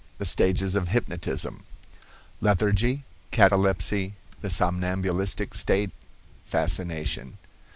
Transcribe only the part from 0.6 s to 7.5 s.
OF HYPNOTISM. Lethargy—Catalepsy—The Somnambulistic Stage—Fascination.